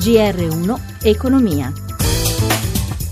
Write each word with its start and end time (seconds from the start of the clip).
GR1 0.00 1.04
Economia. 1.04 1.70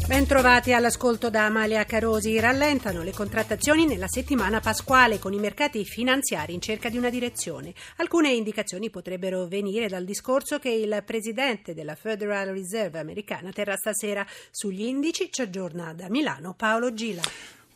Bentrovati 0.06 0.72
all'ascolto 0.72 1.28
da 1.28 1.44
Amalia 1.44 1.84
Carosi. 1.84 2.40
Rallentano 2.40 3.02
le 3.02 3.12
contrattazioni 3.12 3.84
nella 3.84 4.08
settimana 4.08 4.60
pasquale 4.60 5.18
con 5.18 5.34
i 5.34 5.38
mercati 5.38 5.84
finanziari 5.84 6.54
in 6.54 6.62
cerca 6.62 6.88
di 6.88 6.96
una 6.96 7.10
direzione. 7.10 7.74
Alcune 7.96 8.30
indicazioni 8.30 8.88
potrebbero 8.88 9.46
venire 9.46 9.86
dal 9.88 10.06
discorso 10.06 10.58
che 10.58 10.70
il 10.70 11.02
presidente 11.04 11.74
della 11.74 11.94
Federal 11.94 12.48
Reserve 12.54 12.98
americana 12.98 13.50
terrà 13.50 13.76
stasera 13.76 14.26
sugli 14.50 14.84
indici. 14.84 15.28
Ci 15.30 15.42
aggiorna 15.42 15.92
da 15.92 16.08
Milano 16.08 16.54
Paolo 16.56 16.94
Gila. 16.94 17.20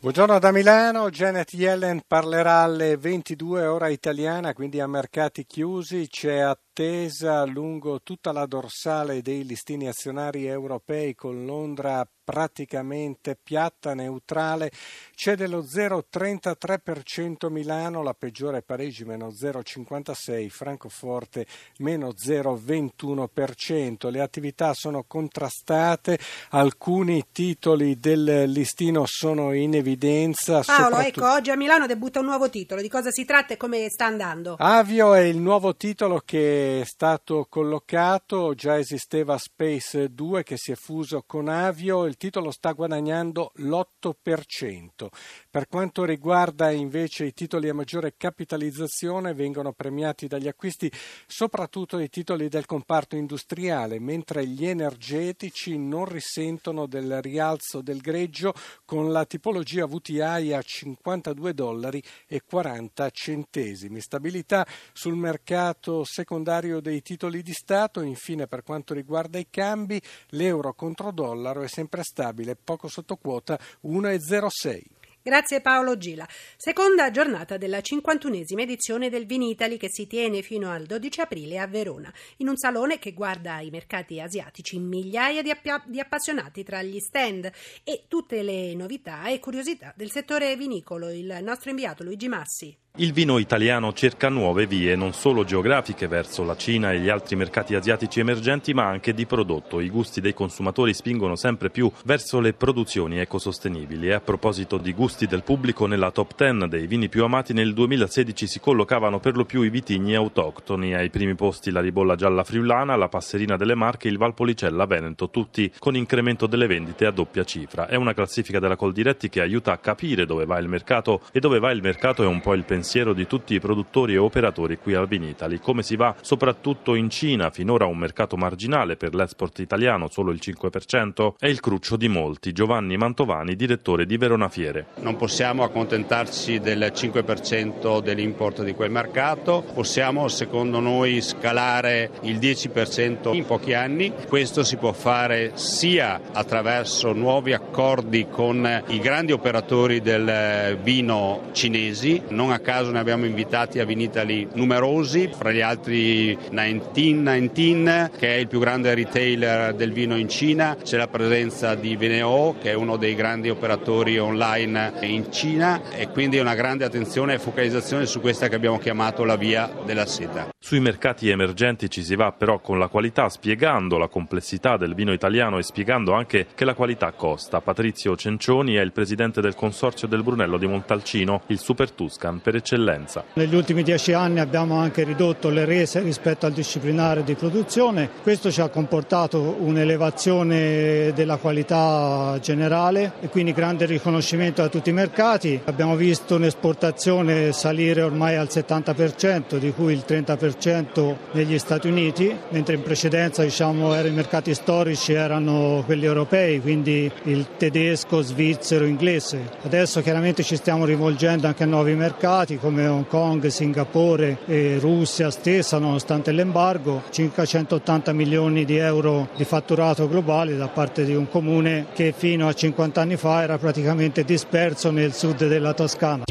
Buongiorno 0.03 0.37
da 0.37 0.51
Milano, 0.51 1.09
Janet 1.09 1.53
Yellen 1.53 2.01
parlerà 2.05 2.63
alle 2.63 2.97
22 2.97 3.65
ora 3.65 3.87
italiana, 3.87 4.53
quindi 4.53 4.81
a 4.81 4.85
mercati 4.85 5.45
chiusi. 5.45 6.09
C'è 6.09 6.39
attesa 6.73 7.45
lungo 7.45 8.01
tutta 8.01 8.31
la 8.31 8.47
dorsale 8.47 9.21
dei 9.21 9.45
listini 9.45 9.87
azionari 9.87 10.47
europei 10.47 11.13
con 11.13 11.45
Londra 11.45 12.07
praticamente 12.23 13.37
piatta, 13.41 13.93
neutrale. 13.93 14.71
C'è 15.13 15.35
dello 15.35 15.61
0,33% 15.61 17.51
Milano, 17.51 18.01
la 18.01 18.13
peggiore 18.13 18.61
Parigi 18.63 19.03
meno 19.03 19.27
0,56%, 19.27 20.47
Francoforte 20.47 21.45
meno 21.79 22.13
0,21%. 22.13 24.09
Le 24.09 24.21
attività 24.21 24.73
sono 24.73 25.03
contrastate, 25.05 26.17
alcuni 26.51 27.25
titoli 27.31 27.99
del 27.99 28.49
listino 28.49 29.03
sono 29.05 29.53
in 29.53 29.75
evidenza. 29.75 30.61
Paolo, 30.61 30.95
soprattutto... 30.95 31.19
ecco, 31.19 31.31
oggi 31.33 31.51
a 31.51 31.57
Milano 31.57 31.85
debutta 31.87 32.19
un 32.19 32.25
nuovo 32.25 32.49
titolo. 32.49 32.81
Di 32.81 32.89
cosa 32.89 33.11
si 33.11 33.25
tratta 33.25 33.53
e 33.53 33.57
come 33.57 33.89
sta 33.89 34.05
andando? 34.05 34.55
Avio 34.57 35.13
è 35.13 35.19
il 35.21 35.37
nuovo 35.37 35.75
titolo 35.75 36.21
che 36.23 36.62
stato 36.85 37.47
collocato, 37.49 38.53
già 38.53 38.77
esisteva 38.77 39.37
Space 39.37 40.13
2 40.13 40.43
che 40.43 40.55
si 40.55 40.71
è 40.71 40.75
fuso 40.75 41.23
con 41.25 41.47
Avio 41.47 42.05
il 42.05 42.15
titolo 42.15 42.51
sta 42.51 42.71
guadagnando 42.71 43.51
l'8%. 43.55 45.07
Per 45.49 45.67
quanto 45.67 46.05
riguarda 46.05 46.71
invece 46.71 47.25
i 47.25 47.33
titoli 47.33 47.67
a 47.67 47.73
maggiore 47.73 48.13
capitalizzazione, 48.15 49.33
vengono 49.33 49.73
premiati 49.73 50.27
dagli 50.27 50.47
acquisti 50.47 50.89
soprattutto 51.27 51.99
i 51.99 52.09
titoli 52.09 52.47
del 52.47 52.65
comparto 52.65 53.15
industriale, 53.15 53.99
mentre 53.99 54.45
gli 54.45 54.65
energetici 54.65 55.77
non 55.77 56.05
risentono 56.05 56.85
del 56.85 57.21
rialzo 57.21 57.81
del 57.81 57.99
greggio 57.99 58.53
con 58.85 59.11
la 59.11 59.25
tipologia 59.25 59.85
VTI 59.85 60.53
a 60.53 60.61
52 60.61 61.53
dollari 61.53 62.01
e 62.27 62.41
40 62.41 63.09
centesimi. 63.09 63.99
Stabilità 63.99 64.65
sul 64.93 65.15
mercato 65.15 66.03
secondario 66.03 66.51
dei 66.61 67.01
titoli 67.01 67.41
di 67.41 67.53
Stato. 67.53 68.01
Infine, 68.01 68.47
per 68.47 68.63
quanto 68.63 68.93
riguarda 68.93 69.39
i 69.39 69.47
cambi, 69.49 70.01
l'euro 70.29 70.73
contro 70.73 71.11
dollaro 71.11 71.61
è 71.61 71.67
sempre 71.67 72.03
stabile, 72.03 72.55
poco 72.55 72.87
sotto 72.87 73.15
quota 73.15 73.59
1,06. 73.85 75.01
Grazie 75.25 75.61
Paolo 75.61 75.95
Gila. 75.95 76.27
Seconda 76.57 77.09
giornata 77.09 77.55
della 77.55 77.77
51esima 77.77 78.59
edizione 78.59 79.09
del 79.09 79.25
Vinitali 79.25 79.77
che 79.77 79.87
si 79.89 80.05
tiene 80.05 80.41
fino 80.41 80.69
al 80.69 80.83
12 80.83 81.21
aprile 81.21 81.59
a 81.59 81.65
Verona, 81.65 82.13
in 82.37 82.49
un 82.49 82.57
salone 82.57 82.99
che 82.99 83.13
guarda 83.13 83.61
i 83.61 83.69
mercati 83.69 84.19
asiatici, 84.19 84.77
migliaia 84.79 85.41
di, 85.41 85.49
app- 85.49 85.87
di 85.87 86.01
appassionati 86.01 86.63
tra 86.63 86.83
gli 86.83 86.99
stand 86.99 87.49
e 87.85 88.03
tutte 88.09 88.43
le 88.43 88.75
novità 88.75 89.27
e 89.27 89.39
curiosità 89.39 89.93
del 89.95 90.11
settore 90.11 90.57
vinicolo. 90.57 91.09
Il 91.09 91.39
nostro 91.41 91.69
inviato 91.69 92.03
Luigi 92.03 92.27
Massi. 92.27 92.82
Il 92.95 93.11
vino 93.11 93.39
italiano 93.39 93.91
cerca 93.91 94.29
nuove 94.29 94.67
vie, 94.67 94.95
non 94.95 95.13
solo 95.13 95.43
geografiche 95.43 96.07
verso 96.07 96.43
la 96.43 96.55
Cina 96.55 96.91
e 96.91 96.99
gli 96.99 97.09
altri 97.09 97.35
mercati 97.35 97.73
asiatici 97.73 98.19
emergenti, 98.19 98.71
ma 98.75 98.85
anche 98.85 99.15
di 99.15 99.25
prodotto. 99.25 99.79
I 99.79 99.89
gusti 99.89 100.21
dei 100.21 100.35
consumatori 100.35 100.93
spingono 100.93 101.35
sempre 101.35 101.71
più 101.71 101.91
verso 102.05 102.39
le 102.39 102.53
produzioni 102.53 103.19
ecosostenibili. 103.19 104.09
E 104.09 104.13
a 104.13 104.21
proposito 104.21 104.77
di 104.77 104.93
gusti 104.93 105.25
del 105.25 105.41
pubblico, 105.41 105.87
nella 105.87 106.11
top 106.11 106.35
10 106.37 106.67
dei 106.67 106.85
vini 106.85 107.09
più 107.09 107.23
amati 107.23 107.51
nel 107.51 107.73
2016 107.73 108.45
si 108.45 108.59
collocavano 108.59 109.19
per 109.19 109.37
lo 109.37 109.45
più 109.45 109.63
i 109.63 109.71
vitigni 109.71 110.13
autoctoni. 110.13 110.93
Ai 110.93 111.09
primi 111.09 111.33
posti 111.33 111.71
la 111.71 111.81
ribolla 111.81 112.13
gialla 112.13 112.43
friulana, 112.43 112.95
la 112.95 113.09
passerina 113.09 113.57
delle 113.57 113.73
Marche, 113.73 114.07
il 114.07 114.19
Valpolicella 114.19 114.85
Veneto, 114.85 115.31
tutti 115.31 115.73
con 115.79 115.95
incremento 115.95 116.45
delle 116.45 116.67
vendite 116.67 117.07
a 117.07 117.11
doppia 117.11 117.43
cifra. 117.43 117.87
È 117.87 117.95
una 117.95 118.13
classifica 118.13 118.59
della 118.59 118.75
Coldiretti 118.75 119.29
che 119.29 119.41
aiuta 119.41 119.71
a 119.71 119.79
capire 119.79 120.27
dove 120.27 120.45
va 120.45 120.59
il 120.59 120.67
mercato 120.67 121.21
e 121.31 121.39
dove 121.39 121.57
va 121.57 121.71
il 121.71 121.81
mercato 121.81 122.21
è 122.21 122.27
un 122.27 122.39
po' 122.39 122.53
il 122.53 122.59
pensiero 122.59 122.81
pensiero 122.83 123.13
di 123.13 123.27
tutti 123.27 123.53
i 123.53 123.61
produttori 123.61 124.13
e 124.13 124.17
operatori 124.17 124.77
qui 124.77 124.93
al 124.93 125.07
Vinitali. 125.07 125.57
Come 125.57 125.83
si 125.83 125.95
va 125.95 126.13
soprattutto 126.19 126.95
in 126.95 127.09
Cina, 127.09 127.49
finora 127.49 127.85
un 127.85 127.97
mercato 127.97 128.35
marginale 128.35 128.97
per 128.97 129.15
l'export 129.15 129.59
italiano, 129.59 130.09
solo 130.09 130.31
il 130.31 130.41
5%, 130.43 131.35
è 131.39 131.47
il 131.47 131.61
cruccio 131.61 131.95
di 131.95 132.09
molti. 132.09 132.51
Giovanni 132.51 132.97
Mantovani, 132.97 133.55
direttore 133.55 134.05
di 134.05 134.17
Verona 134.17 134.49
Fiere. 134.49 134.87
Non 134.97 135.15
possiamo 135.15 135.63
accontentarci 135.63 136.59
del 136.59 136.91
5% 136.93 138.01
dell'import 138.01 138.63
di 138.63 138.73
quel 138.73 138.91
mercato, 138.91 139.63
possiamo 139.73 140.27
secondo 140.27 140.81
noi 140.81 141.21
scalare 141.21 142.11
il 142.23 142.37
10% 142.37 143.33
in 143.33 143.45
pochi 143.45 143.73
anni. 143.73 144.11
Questo 144.27 144.65
si 144.65 144.75
può 144.75 144.91
fare 144.91 145.51
sia 145.53 146.19
attraverso 146.33 147.13
nuovi 147.13 147.53
accordi 147.53 148.27
con 148.29 148.83
i 148.87 148.99
grandi 148.99 149.31
operatori 149.31 150.01
del 150.01 150.77
vino 150.83 151.43
cinesi, 151.53 152.21
non 152.27 152.51
a 152.51 152.59
caso 152.59 152.71
caso 152.73 152.89
ne 152.89 152.97
abbiamo 152.97 153.27
invitati 153.27 153.77
a 153.77 153.85
Vinitali 153.85 154.47
numerosi, 154.53 155.29
fra 155.31 155.51
gli 155.51 155.61
altri 155.61 156.35
1919 156.49 158.09
che 158.17 158.35
è 158.35 158.39
il 158.39 158.47
più 158.47 158.59
grande 158.59 158.95
retailer 158.95 159.75
del 159.75 159.93
vino 159.93 160.17
in 160.17 160.27
Cina, 160.27 160.75
c'è 160.81 160.97
la 160.97 161.07
presenza 161.07 161.75
di 161.75 161.95
Veneo 161.95 162.55
che 162.59 162.71
è 162.71 162.73
uno 162.73 162.97
dei 162.97 163.13
grandi 163.13 163.51
operatori 163.51 164.17
online 164.17 164.93
in 165.01 165.31
Cina 165.31 165.91
e 165.91 166.09
quindi 166.09 166.39
una 166.39 166.55
grande 166.55 166.83
attenzione 166.83 167.35
e 167.35 167.39
focalizzazione 167.39 168.07
su 168.07 168.19
questa 168.21 168.47
che 168.47 168.55
abbiamo 168.55 168.79
chiamato 168.79 169.23
la 169.23 169.35
via 169.35 169.69
della 169.85 170.07
seta. 170.07 170.49
Sui 170.57 170.79
mercati 170.79 171.29
emergenti 171.29 171.91
ci 171.91 172.03
si 172.03 172.15
va 172.15 172.31
però 172.31 172.59
con 172.59 172.79
la 172.79 172.87
qualità, 172.87 173.29
spiegando 173.29 173.99
la 173.99 174.07
complessità 174.07 174.77
del 174.77 174.95
vino 174.95 175.13
italiano 175.13 175.59
e 175.59 175.63
spiegando 175.63 176.13
anche 176.13 176.47
che 176.55 176.65
la 176.65 176.73
qualità 176.73 177.11
costa. 177.11 177.61
Patrizio 177.61 178.15
Cencioni 178.15 178.75
è 178.75 178.81
il 178.81 178.93
presidente 178.93 179.41
del 179.41 179.53
consorzio 179.53 180.07
del 180.07 180.23
Brunello 180.23 180.57
di 180.57 180.65
Montalcino, 180.65 181.41
il 181.47 181.59
Super 181.59 181.91
Tuscan 181.91 182.41
per 182.41 182.55
eccellenza. 182.63 183.25
Negli 183.33 183.53
ultimi 183.53 183.83
dieci 183.83 184.13
anni 184.13 184.39
abbiamo 184.39 184.77
anche 184.77 185.03
ridotto 185.03 185.49
le 185.49 185.65
rese 185.65 185.99
rispetto 185.99 186.45
al 186.45 186.53
disciplinare 186.53 187.23
di 187.23 187.35
produzione, 187.35 188.09
questo 188.23 188.49
ci 188.51 188.61
ha 188.61 188.69
comportato 188.69 189.57
un'elevazione 189.59 191.11
della 191.13 191.35
qualità 191.35 192.37
generale 192.41 193.13
e 193.19 193.27
quindi 193.27 193.51
grande 193.51 193.85
riconoscimento 193.85 194.61
da 194.61 194.69
tutti 194.69 194.89
i 194.89 194.93
mercati. 194.93 195.59
Abbiamo 195.65 195.95
visto 195.95 196.35
un'esportazione 196.35 197.51
salire 197.51 198.01
ormai 198.01 198.37
al 198.37 198.47
70%, 198.49 199.57
di 199.57 199.71
cui 199.73 199.93
il 199.93 200.03
30% 200.07 200.51
10% 200.63 201.15
negli 201.31 201.57
Stati 201.57 201.87
Uniti, 201.87 202.35
mentre 202.49 202.75
in 202.75 202.81
precedenza 202.81 203.43
diciamo, 203.43 203.95
i 203.99 204.11
mercati 204.11 204.53
storici 204.53 205.13
erano 205.13 205.83
quelli 205.85 206.05
europei, 206.05 206.61
quindi 206.61 207.11
il 207.23 207.47
tedesco, 207.57 208.21
svizzero, 208.21 208.85
inglese. 208.85 209.49
Adesso 209.63 210.01
chiaramente 210.01 210.43
ci 210.43 210.55
stiamo 210.55 210.85
rivolgendo 210.85 211.47
anche 211.47 211.63
a 211.63 211.67
nuovi 211.67 211.93
mercati 211.95 212.52
come 212.57 212.87
Hong 212.87 213.07
Kong, 213.07 213.45
Singapore 213.47 214.39
e 214.45 214.77
Russia 214.79 215.29
stessa, 215.31 215.77
nonostante 215.77 216.31
l'embargo, 216.31 217.03
circa 217.09 217.45
180 217.45 218.13
milioni 218.13 218.65
di 218.65 218.77
euro 218.77 219.29
di 219.35 219.43
fatturato 219.43 220.07
globale 220.07 220.55
da 220.55 220.67
parte 220.67 221.05
di 221.05 221.15
un 221.15 221.29
comune 221.29 221.87
che 221.93 222.13
fino 222.15 222.47
a 222.47 222.53
50 222.53 223.01
anni 223.01 223.17
fa 223.17 223.41
era 223.41 223.57
praticamente 223.57 224.23
disperso 224.23 224.91
nel 224.91 225.13
sud 225.13 225.47
della 225.47 225.73
Toscana. 225.73 226.23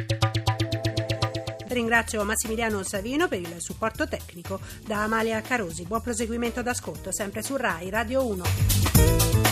Ringrazio 1.68 2.22
Massimiliano 2.24 2.82
Savino 2.82 3.28
per 3.28 3.40
il 3.40 3.54
supporto 3.58 4.06
tecnico. 4.06 4.60
Da 4.86 5.04
Amalia 5.04 5.40
Carosi, 5.40 5.84
buon 5.84 6.02
proseguimento 6.02 6.62
d'ascolto 6.62 7.10
sempre 7.10 7.42
su 7.42 7.56
RAI 7.56 7.90
Radio 7.90 8.26
1. 8.26 9.51